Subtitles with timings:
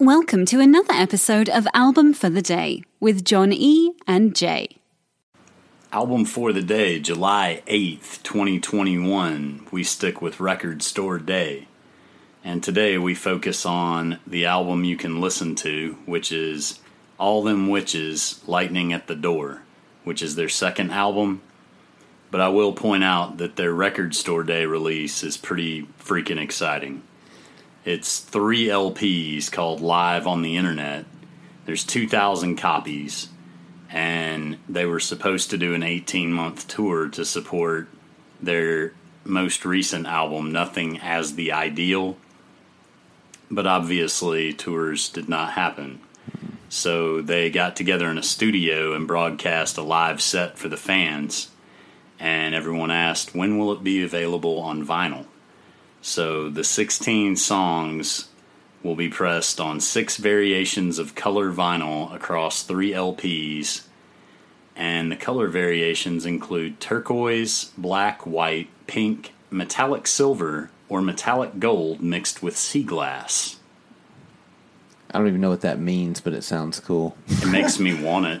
[0.00, 3.94] Welcome to another episode of Album for the Day with John E.
[4.06, 4.76] and Jay.
[5.90, 9.66] Album for the day, July 8th, 2021.
[9.72, 11.66] We stick with Record Store Day.
[12.44, 16.78] And today we focus on the album you can listen to, which is
[17.18, 19.62] All Them Witches Lightning at the Door,
[20.04, 21.42] which is their second album.
[22.30, 27.02] But I will point out that their Record Store Day release is pretty freaking exciting.
[27.88, 31.06] It's three LPs called Live on the Internet.
[31.64, 33.30] There's 2,000 copies,
[33.88, 37.88] and they were supposed to do an 18 month tour to support
[38.42, 38.92] their
[39.24, 42.18] most recent album, Nothing as the Ideal.
[43.50, 46.00] But obviously, tours did not happen.
[46.68, 51.48] So they got together in a studio and broadcast a live set for the fans.
[52.20, 55.24] And everyone asked, when will it be available on vinyl?
[56.08, 58.28] So the 16 songs
[58.82, 63.82] will be pressed on six variations of color vinyl across three LPs.
[64.74, 72.42] And the color variations include turquoise, black, white, pink, metallic silver, or metallic gold mixed
[72.42, 73.58] with sea glass.
[75.10, 77.18] I don't even know what that means, but it sounds cool.
[77.26, 78.40] It makes me want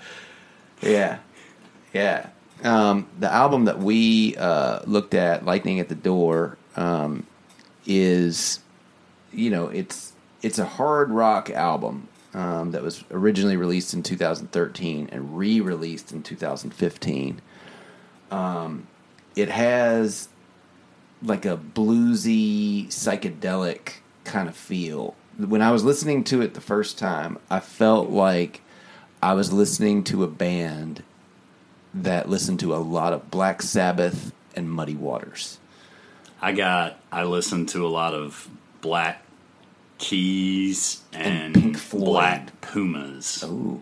[0.84, 1.18] Yeah,
[1.94, 2.26] yeah.
[2.64, 7.26] Um, the album that we uh, looked at, "Lightning at the Door," um,
[7.86, 8.60] is,
[9.32, 15.08] you know, it's it's a hard rock album um, that was originally released in 2013
[15.12, 17.40] and re-released in 2015.
[18.30, 18.86] Um,
[19.36, 20.28] it has
[21.22, 25.14] like a bluesy, psychedelic kind of feel.
[25.38, 28.60] When I was listening to it the first time, I felt like
[29.22, 31.02] I was listening to a band
[31.94, 35.58] that listened to a lot of Black Sabbath and Muddy Waters.
[36.42, 38.48] I got, I listened to a lot of
[38.80, 39.22] Black
[39.98, 42.04] Keys and, And Pink Floyd.
[42.04, 43.42] Black Pumas.
[43.44, 43.80] Ooh.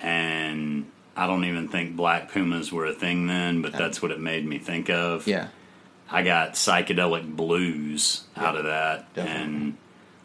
[0.00, 4.20] and I don't even think black pumas were a thing then, but that's what it
[4.20, 5.26] made me think of.
[5.26, 5.48] Yeah.
[6.10, 9.42] I got psychedelic blues out of that, definitely.
[9.42, 9.76] and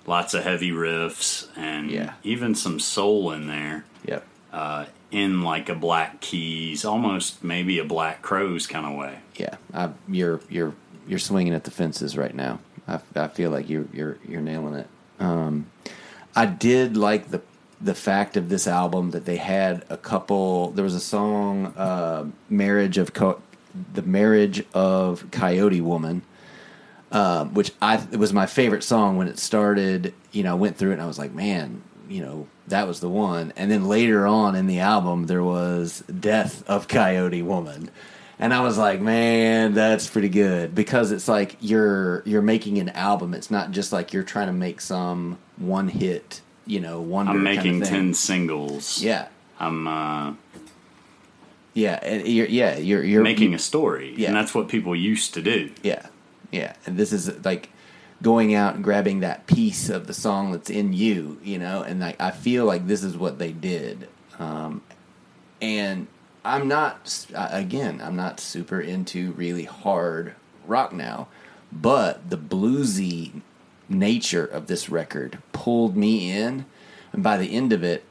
[0.05, 2.13] lots of heavy riffs, and Yeah.
[2.23, 3.83] even some soul in there.
[4.05, 4.25] Yep.
[4.53, 9.19] Uh, in like a Black Keys, almost maybe a Black Crowes kind of way.
[9.37, 9.55] Yeah.
[9.73, 10.73] I, you're you're
[11.07, 12.59] you're swinging at the fences right now.
[12.85, 14.87] I, I feel like you're you're you're nailing it.
[15.19, 15.67] Um,
[16.35, 17.41] I did like the
[17.79, 20.71] the fact of this album that they had a couple.
[20.71, 23.41] There was a song, uh, "Marriage of Co-
[23.93, 26.23] the Marriage of Coyote Woman,"
[27.13, 30.13] um, which I it was my favorite song when it started.
[30.33, 32.99] You know, I went through it and I was like, man, you know, that was
[32.99, 33.53] the one.
[33.55, 37.89] And then later on in the album, there was "Death of Coyote Woman."
[38.37, 42.89] And I was like, man, that's pretty good because it's like you're you're making an
[42.89, 43.33] album.
[43.33, 47.27] It's not just like you're trying to make some one hit, you know, one.
[47.29, 49.01] I'm kind of making ten singles.
[49.01, 49.27] Yeah,
[49.57, 50.33] I'm uh,
[51.73, 52.77] yeah, and you're, yeah.
[52.77, 54.27] You're you're making a story, Yeah.
[54.29, 55.71] and that's what people used to do.
[55.83, 56.05] Yeah,
[56.51, 56.73] yeah.
[56.85, 57.69] And this is like
[58.21, 61.81] going out and grabbing that piece of the song that's in you, you know.
[61.81, 64.07] And like I feel like this is what they did.
[64.39, 64.81] Um,
[65.61, 66.07] and
[66.43, 68.01] I'm not again.
[68.03, 70.35] I'm not super into really hard
[70.67, 71.27] rock now,
[71.71, 73.41] but the bluesy
[73.89, 76.65] nature of this record pulled me in,
[77.13, 78.03] and by the end of it,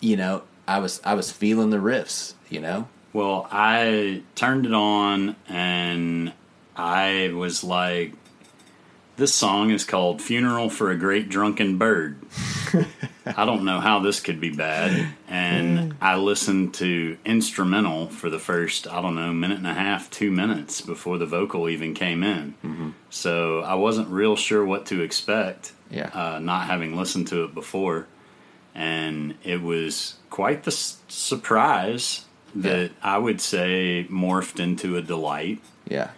[0.00, 2.88] you know, I was I was feeling the riffs, you know.
[3.12, 6.32] Well, I turned it on and
[6.74, 8.14] I was like,
[9.16, 12.18] this song is called Funeral for a Great Drunken Bird.
[13.26, 15.14] I don't know how this could be bad.
[15.28, 20.10] And I listened to instrumental for the first, I don't know, minute and a half,
[20.10, 22.94] two minutes before the vocal even came in.
[23.10, 26.10] So I wasn't real sure what to expect, Yeah.
[26.12, 28.06] uh, not having listened to it before.
[28.74, 32.24] And it was quite the s- surprise
[32.54, 35.60] that I would say morphed into a delight.
[35.86, 36.10] Yeah.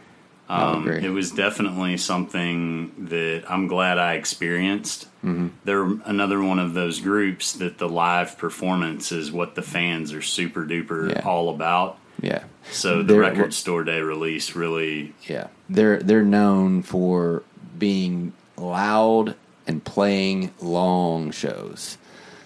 [0.48, 5.06] Um, it was definitely something that I'm glad I experienced.
[5.24, 5.48] Mm-hmm.
[5.64, 10.20] They're another one of those groups that the live performance is what the fans are
[10.22, 11.22] super duper Yeah.
[11.26, 11.98] all about.
[12.20, 12.44] yeah.
[12.70, 17.42] So the They're- record store day release really, Yeah, they're they're known for
[17.78, 19.34] being loud
[19.66, 21.96] and playing long shows.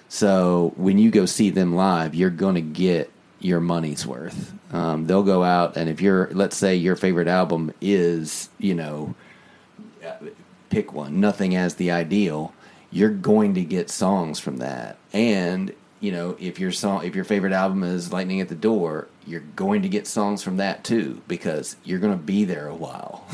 [0.09, 3.11] So when you go see them live, you're going to get
[3.41, 4.53] your money's worth.
[4.73, 9.15] Um, they'll go out, and if you're, let's say, your favorite album is, you know,
[10.71, 12.53] pick one, nothing as the ideal.
[12.91, 17.25] You're going to get songs from that, and you know, if your song, if your
[17.25, 21.21] favorite album is Lightning at the Door, you're going to get songs from that too
[21.27, 23.27] because you're going to be there a while.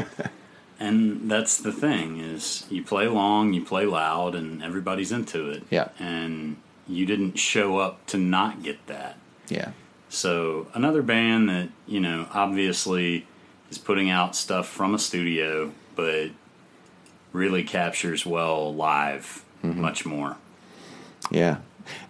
[0.80, 5.64] and that's the thing is you play long, you play loud, and everybody's into it.
[5.70, 5.88] Yeah.
[5.98, 6.56] And
[6.86, 9.18] you didn't show up to not get that.
[9.48, 9.72] Yeah.
[10.08, 13.26] So another band that you know obviously
[13.70, 16.30] is putting out stuff from a studio, but
[17.32, 20.36] really captures well live much more.
[21.30, 21.58] Yeah.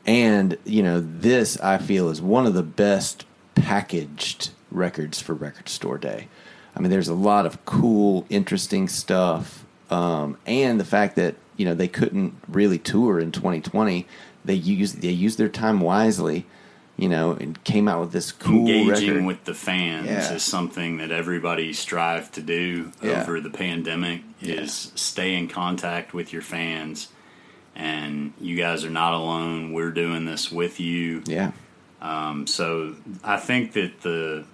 [0.06, 3.24] And, you know, this I feel is one of the best
[3.54, 6.28] packaged records for Record Store Day.
[6.74, 9.64] I mean, there's a lot of cool, interesting stuff.
[9.90, 14.06] Um, and the fact that, you know, they couldn't really tour in 2020,
[14.44, 16.46] they used they used their time wisely,
[16.98, 19.24] you know, and came out with this cool Engaging record.
[19.26, 20.32] with the fans Yeah.
[20.34, 23.22] is something that everybody strived to do Yeah.
[23.22, 24.22] over the pandemic.
[24.42, 27.08] Is stay in contact with your fans,
[27.74, 29.72] and you guys are not alone.
[29.72, 31.22] We're doing this with you.
[31.26, 31.52] yeah.
[32.00, 34.44] Um, so I think that the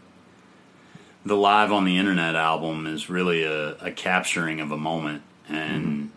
[1.26, 6.10] the live on the internet album is really a, a capturing of a moment, and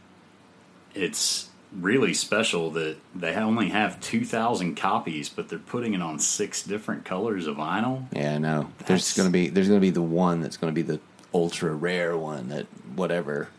[0.94, 1.46] it's
[1.79, 6.63] really special that they only have two thousand copies, but they're putting it on six
[6.63, 8.06] different colors of vinyl.
[8.12, 8.69] Yeah, I know.
[8.79, 10.81] That's- There's going to be there's going to be the one that's going to be
[10.81, 11.00] the
[11.33, 12.65] ultra rare one that
[12.95, 13.50] whatever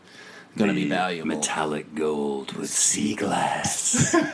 [0.57, 1.27] going to be valuable.
[1.35, 4.13] metallic gold with sea glass.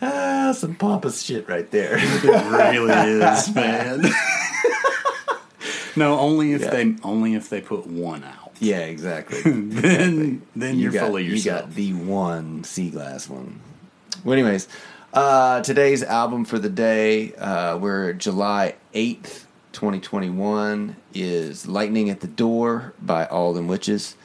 [0.00, 1.96] Ah, some pompous shit right there.
[1.98, 4.02] it really is, man.
[5.96, 6.70] no, only if Yeah.
[6.70, 8.47] they only if they put one out.
[8.60, 9.40] Yeah, exactly.
[9.42, 13.60] Then then you you're got, full of You got the one sea glass one.
[14.24, 14.68] Well, anyways,
[15.12, 22.26] uh, today's album for the day, uh, we're July 8th, 2021, is Lightning at the
[22.26, 24.16] Door by All Them Witches.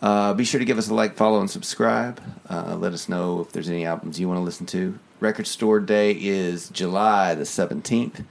[0.00, 2.22] Uh, be sure to give us a like, follow, and subscribe.
[2.48, 4.98] Uh, let us know if there's any albums you want to listen to.
[5.18, 8.24] Record Store Day is July the 17th.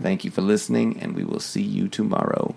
[0.00, 2.56] Thank you for listening, and we will see you tomorrow.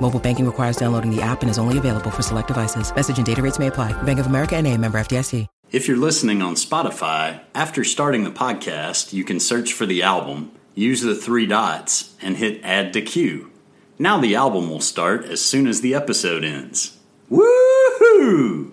[0.00, 2.94] Mobile banking requires downloading the app and is only available for select devices.
[2.94, 3.92] Message and data rates may apply.
[4.04, 5.46] Bank of America and a member FDIC.
[5.70, 10.50] If you're listening on Spotify, after starting the podcast, you can search for the album,
[10.74, 13.50] use the three dots, and hit add to queue.
[13.98, 16.96] Now the album will start as soon as the episode ends.
[17.30, 18.72] Woohoo!